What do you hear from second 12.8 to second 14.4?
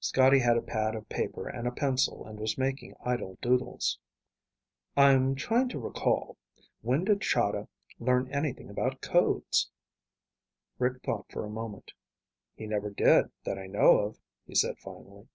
did, that I know of,"